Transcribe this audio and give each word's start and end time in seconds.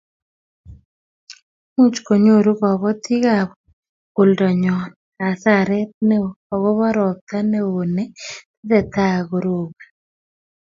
Much 1.77 1.97
kunyoru 2.05 2.51
kabotikab 2.61 3.49
oldo 4.21 4.47
nyo 4.61 4.75
hasaret 5.21 5.91
neoo 6.07 6.31
akobo 6.53 6.85
robta 6.97 7.37
neoo 7.51 7.81
ne 7.95 8.03
tesetai 8.13 9.21
koroboni 9.29 9.85